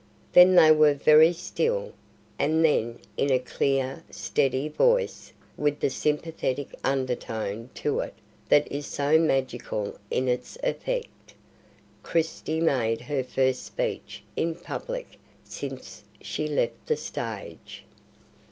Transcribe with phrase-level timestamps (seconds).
[0.33, 1.93] Then they were very still,
[2.39, 8.15] and then in a clear, steady voice, with the sympathetic undertone to it
[8.49, 11.35] that is so magical in its effect,
[12.01, 17.83] Christie made her first speech in public since she left the stage.